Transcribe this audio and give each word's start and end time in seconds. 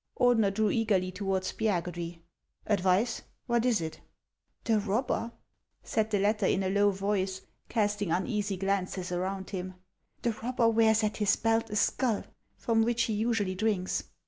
Ordener 0.19 0.51
drew 0.51 0.71
eagerly 0.71 1.11
toward 1.11 1.43
Spiagudry." 1.43 2.21
Advice! 2.65 3.21
what 3.45 3.65
is 3.67 3.81
it?"" 3.81 3.99
The 4.63 4.79
robber," 4.79 5.31
said 5.83 6.09
the 6.09 6.17
latter, 6.17 6.47
in 6.47 6.63
a 6.63 6.71
low 6.71 6.89
voice, 6.89 7.41
casting 7.69 8.09
uneasy 8.11 8.57
glances 8.57 9.11
around 9.11 9.51
him, 9.51 9.75
—"the 10.23 10.31
robber 10.41 10.67
wears 10.69 11.03
at 11.03 11.17
his 11.17 11.35
belt 11.35 11.69
a 11.69 11.75
skull, 11.75 12.23
from 12.57 12.81
which 12.81 13.03
he 13.03 13.13
usually 13.13 13.53
drinks. 13.53 14.05